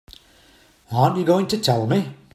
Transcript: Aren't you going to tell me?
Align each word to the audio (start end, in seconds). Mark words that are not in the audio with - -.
Aren't 0.91 1.17
you 1.17 1.23
going 1.23 1.45
to 1.49 1.59
tell 1.59 1.85
me? 1.85 2.15